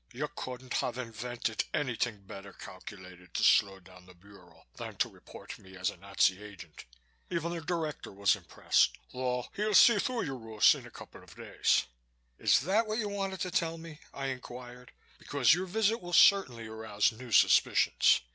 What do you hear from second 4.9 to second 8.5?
to report me as a Nazi agent. Even the Director was